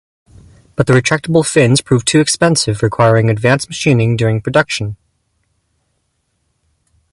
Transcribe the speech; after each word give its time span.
But 0.75 0.87
the 0.87 0.93
retractable 0.93 1.45
fins 1.45 1.79
proved 1.79 2.07
too 2.07 2.21
expensive, 2.21 2.81
requiring 2.81 3.29
advanced 3.29 3.69
machining 3.69 4.17
during 4.17 4.41
production. 4.41 4.97